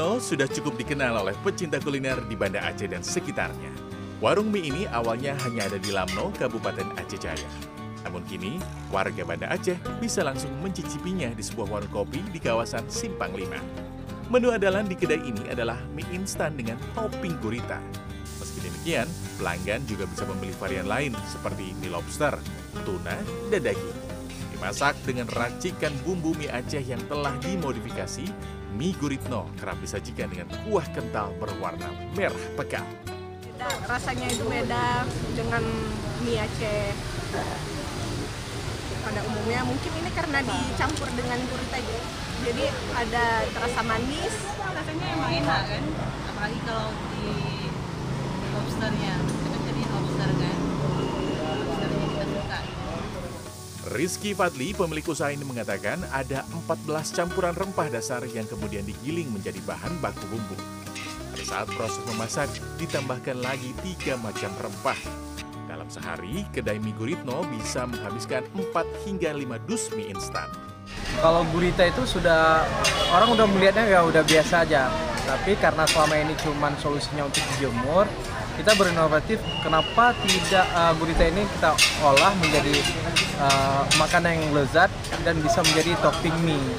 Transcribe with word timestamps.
Guritno 0.00 0.16
sudah 0.16 0.48
cukup 0.48 0.80
dikenal 0.80 1.12
oleh 1.12 1.36
pecinta 1.44 1.76
kuliner 1.76 2.16
di 2.24 2.32
Banda 2.32 2.64
Aceh 2.64 2.88
dan 2.88 3.04
sekitarnya. 3.04 3.68
Warung 4.16 4.48
mie 4.48 4.72
ini 4.72 4.88
awalnya 4.88 5.36
hanya 5.44 5.68
ada 5.68 5.76
di 5.76 5.92
Lamno, 5.92 6.32
Kabupaten 6.40 6.96
Aceh 6.96 7.20
Jaya. 7.20 7.44
Namun 8.08 8.24
kini, 8.24 8.56
warga 8.88 9.28
Banda 9.28 9.52
Aceh 9.52 9.76
bisa 10.00 10.24
langsung 10.24 10.56
mencicipinya 10.64 11.28
di 11.36 11.44
sebuah 11.44 11.68
warung 11.68 11.92
kopi 11.92 12.24
di 12.32 12.40
kawasan 12.40 12.88
Simpang 12.88 13.36
5. 13.36 14.32
Menu 14.32 14.48
andalan 14.48 14.88
di 14.88 14.96
kedai 14.96 15.20
ini 15.20 15.44
adalah 15.52 15.76
mie 15.92 16.08
instan 16.16 16.56
dengan 16.56 16.80
topping 16.96 17.36
gurita. 17.36 17.76
Meski 18.40 18.64
demikian, 18.64 19.04
pelanggan 19.36 19.84
juga 19.84 20.08
bisa 20.08 20.24
memilih 20.32 20.56
varian 20.56 20.88
lain 20.88 21.12
seperti 21.28 21.76
mie 21.76 21.92
lobster, 21.92 22.40
tuna, 22.88 23.20
dan 23.52 23.68
daging. 23.68 24.09
Dimasak 24.60 24.92
dengan 25.08 25.24
racikan 25.32 25.88
bumbu 26.04 26.36
mie 26.36 26.52
Aceh 26.52 26.84
yang 26.84 27.00
telah 27.08 27.32
dimodifikasi, 27.40 28.28
mie 28.76 28.92
guritno 29.00 29.48
kerap 29.56 29.80
disajikan 29.80 30.28
dengan 30.28 30.52
kuah 30.68 30.84
kental 30.92 31.32
berwarna 31.40 31.88
merah 32.12 32.44
pekat. 32.60 32.84
Beda, 33.40 33.72
rasanya 33.88 34.28
itu 34.28 34.44
beda 34.44 35.08
dengan 35.32 35.64
mie 36.20 36.44
Aceh. 36.44 36.92
Pada 39.00 39.24
umumnya 39.32 39.64
mungkin 39.64 39.92
ini 39.96 40.10
karena 40.12 40.44
dicampur 40.44 41.08
dengan 41.16 41.40
gurita 41.40 41.80
aja. 41.80 41.98
Jadi 42.44 42.64
ada 43.00 43.24
terasa 43.56 43.80
manis. 43.80 44.34
Rasanya 44.60 45.06
emang 45.16 45.32
enak 45.40 45.62
kan? 45.72 45.84
Apalagi 46.36 46.60
kalau 46.68 46.92
di 47.16 47.32
lobsternya. 48.52 49.14
Itu 49.24 49.48
kan 49.56 49.60
jadi 49.72 49.82
lobster 49.88 50.30
kan 50.36 50.56
lobsternya 51.48 52.06
kita 52.12 52.26
suka 52.28 52.60
Rizky 53.90 54.38
Fadli, 54.38 54.70
pemilik 54.70 55.02
usaha 55.10 55.34
ini 55.34 55.42
mengatakan 55.42 55.98
ada 56.14 56.46
14 56.62 57.10
campuran 57.10 57.50
rempah 57.50 57.90
dasar 57.90 58.22
yang 58.22 58.46
kemudian 58.46 58.86
digiling 58.86 59.26
menjadi 59.34 59.58
bahan 59.66 59.98
baku 59.98 60.30
bumbu. 60.30 60.54
Pada 61.34 61.42
saat 61.42 61.66
proses 61.74 61.98
memasak, 62.06 62.46
ditambahkan 62.78 63.42
lagi 63.42 63.74
tiga 63.82 64.14
macam 64.22 64.54
rempah. 64.62 64.94
Dalam 65.66 65.90
sehari, 65.90 66.46
kedai 66.54 66.78
mie 66.78 66.94
Guritno 66.94 67.42
bisa 67.50 67.82
menghabiskan 67.90 68.46
4 68.54 69.10
hingga 69.10 69.34
5 69.34 69.58
dus 69.66 69.90
mie 69.98 70.14
instan. 70.14 70.46
Kalau 71.18 71.42
gurita 71.50 71.82
itu 71.82 72.06
sudah 72.06 72.62
orang 73.10 73.34
udah 73.34 73.46
melihatnya 73.50 73.90
ya 73.90 74.06
udah 74.06 74.22
biasa 74.22 74.70
aja. 74.70 74.86
Tapi 75.26 75.58
karena 75.58 75.82
selama 75.90 76.14
ini 76.14 76.38
cuman 76.38 76.78
solusinya 76.78 77.26
untuk 77.26 77.42
dijemur, 77.54 78.06
kita 78.56 78.72
berinovatif. 78.74 79.38
Kenapa 79.62 80.16
tidak 80.26 80.66
uh, 80.74 80.92
gurita 80.96 81.24
ini 81.28 81.42
kita 81.58 81.76
olah 82.02 82.32
menjadi 82.40 82.74
uh, 83.42 83.82
makanan 84.00 84.40
yang 84.40 84.46
lezat 84.54 84.90
dan 85.22 85.38
bisa 85.42 85.62
menjadi 85.62 85.94
topping 86.00 86.34
mie. 86.42 86.74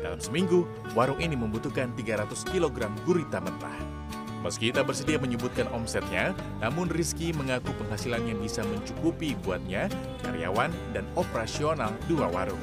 Dalam 0.00 0.18
seminggu, 0.18 0.66
warung 0.96 1.20
ini 1.20 1.38
membutuhkan 1.38 1.94
300 1.94 2.30
kg 2.48 2.90
gurita 3.06 3.38
mentah. 3.38 3.78
Meski 4.38 4.70
tak 4.70 4.86
bersedia 4.86 5.18
menyebutkan 5.18 5.66
omsetnya, 5.74 6.30
namun 6.62 6.86
Rizky 6.86 7.34
mengaku 7.34 7.74
penghasilannya 7.82 8.38
bisa 8.38 8.62
mencukupi 8.62 9.34
buatnya, 9.42 9.90
karyawan, 10.22 10.70
dan 10.94 11.02
operasional 11.18 11.90
dua 12.06 12.30
warung. 12.30 12.62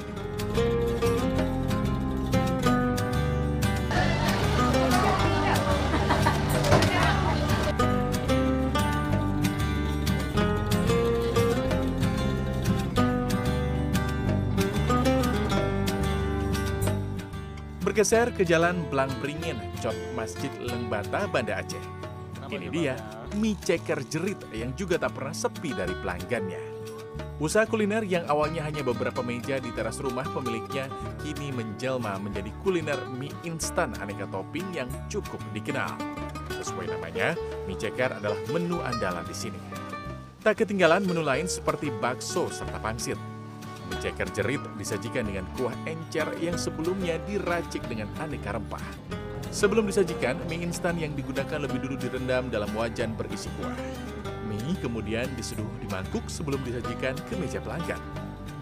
Bergeser 17.96 18.28
ke 18.36 18.44
Jalan 18.44 18.84
Blang 18.92 19.08
Beringin, 19.24 19.56
Cot 19.80 19.96
Masjid 20.20 20.52
Lengbata, 20.60 21.32
Banda 21.32 21.64
Aceh. 21.64 21.80
Ini 22.52 22.68
dia 22.68 23.00
mie 23.40 23.56
ceker 23.56 24.04
jerit 24.12 24.36
yang 24.52 24.76
juga 24.76 25.00
tak 25.00 25.16
pernah 25.16 25.32
sepi 25.32 25.72
dari 25.72 25.96
pelanggannya. 26.04 26.60
Usaha 27.40 27.64
kuliner 27.64 28.04
yang 28.04 28.28
awalnya 28.28 28.68
hanya 28.68 28.84
beberapa 28.84 29.24
meja 29.24 29.64
di 29.64 29.72
teras 29.72 30.04
rumah 30.04 30.28
pemiliknya 30.28 30.92
kini 31.24 31.56
menjelma 31.56 32.20
menjadi 32.20 32.52
kuliner 32.68 33.00
mie 33.16 33.32
instan 33.48 33.96
aneka 34.04 34.28
topping 34.28 34.76
yang 34.76 34.92
cukup 35.08 35.40
dikenal. 35.56 35.96
Sesuai 36.52 36.92
namanya, 37.00 37.32
mie 37.64 37.80
ceker 37.80 38.20
adalah 38.20 38.36
menu 38.52 38.76
andalan 38.84 39.24
di 39.24 39.32
sini. 39.32 39.60
Tak 40.44 40.68
ketinggalan 40.68 41.08
menu 41.08 41.24
lain 41.24 41.48
seperti 41.48 41.96
bakso 42.04 42.52
serta 42.52 42.76
pangsit. 42.76 43.35
Mie 43.90 44.02
ceker 44.02 44.30
jerit 44.34 44.64
disajikan 44.82 45.30
dengan 45.30 45.46
kuah 45.54 45.74
encer 45.86 46.26
yang 46.42 46.58
sebelumnya 46.58 47.22
diracik 47.30 47.86
dengan 47.86 48.10
aneka 48.18 48.58
rempah. 48.58 48.82
Sebelum 49.54 49.88
disajikan, 49.88 50.36
mie 50.50 50.66
instan 50.66 50.98
yang 50.98 51.14
digunakan 51.14 51.62
lebih 51.62 51.80
dulu 51.86 51.96
direndam 51.96 52.50
dalam 52.50 52.68
wajan 52.74 53.14
berisi 53.14 53.48
kuah. 53.62 53.78
Mie 54.50 54.76
kemudian 54.82 55.30
diseduh 55.38 55.70
di 55.80 55.88
mangkuk 55.88 56.26
sebelum 56.26 56.60
disajikan 56.66 57.14
ke 57.30 57.34
meja 57.38 57.62
pelanggan. 57.62 58.02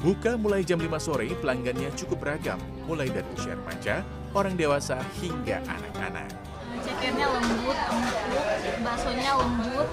Buka 0.03 0.35
mulai 0.35 0.67
jam 0.67 0.83
5 0.83 1.00
sore, 1.00 1.31
pelanggannya 1.39 1.88
cukup 1.95 2.28
beragam, 2.28 2.59
mulai 2.83 3.07
dari 3.07 3.23
usia 3.39 3.56
remaja, 3.56 4.03
orang 4.35 4.59
dewasa, 4.59 5.00
hingga 5.23 5.63
anak-anak. 5.63 6.28
cekernya 6.83 7.31
lembut, 7.31 7.79
baksonya 8.83 9.31
lembut, 9.39 9.88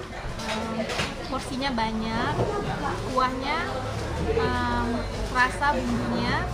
em, 0.51 0.83
porsinya 1.31 1.71
banyak, 1.71 2.33
kuahnya 3.15 3.57
em, 4.29 4.87
rasa 5.33 5.73
bumbunya. 5.73 6.45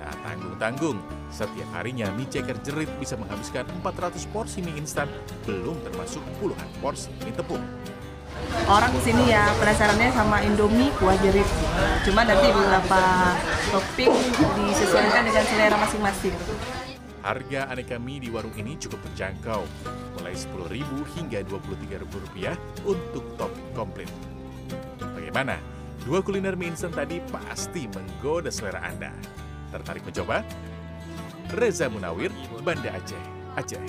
Tak 0.00 0.16
tanggung-tanggung, 0.24 0.98
setiap 1.28 1.68
harinya 1.76 2.08
mie 2.16 2.26
ceker 2.26 2.56
jerit 2.64 2.90
bisa 2.96 3.14
menghabiskan 3.20 3.68
400 3.84 4.24
porsi 4.32 4.64
mie 4.64 4.80
instan, 4.80 5.06
belum 5.44 5.76
termasuk 5.84 6.24
puluhan 6.40 6.68
porsi 6.80 7.12
mie 7.22 7.34
tepung. 7.36 7.62
orang 8.66 8.90
sini 9.02 9.30
ya 9.30 9.46
penasarannya 9.62 10.10
sama 10.10 10.42
Indomie 10.42 10.90
kuah 10.98 11.14
jerit 11.22 11.46
cuma 12.02 12.26
nanti 12.26 12.50
beberapa 12.50 13.00
topping 13.70 14.10
disesuaikan 14.70 15.22
dengan 15.28 15.44
selera 15.46 15.76
masing-masing 15.78 16.34
Harga 17.20 17.68
aneka 17.68 18.00
mie 18.00 18.16
di 18.16 18.32
warung 18.32 18.56
ini 18.56 18.80
cukup 18.80 18.96
terjangkau, 19.12 19.60
mulai 20.16 20.32
Rp10.000 20.32 20.88
hingga 21.20 21.38
Rp23.000 21.52 22.56
untuk 22.88 23.24
topping 23.36 23.68
komplit. 23.76 24.08
Bagaimana? 24.96 25.60
Dua 26.00 26.24
kuliner 26.24 26.56
mie 26.56 26.72
instan 26.72 26.96
tadi 26.96 27.20
pasti 27.28 27.84
menggoda 27.92 28.48
selera 28.48 28.80
Anda. 28.80 29.12
Tertarik 29.68 30.00
mencoba? 30.00 30.40
Reza 31.52 31.90
Munawir, 31.92 32.32
Banda 32.64 32.94
Aceh, 32.94 33.24
Aceh. 33.58 33.84